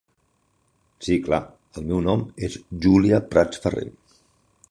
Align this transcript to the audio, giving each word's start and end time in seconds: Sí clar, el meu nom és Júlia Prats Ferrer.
Sí 1.07 1.17
clar, 1.25 1.41
el 1.81 1.85
meu 1.91 2.01
nom 2.07 2.25
és 2.49 2.57
Júlia 2.87 3.23
Prats 3.35 3.65
Ferrer. 3.67 3.87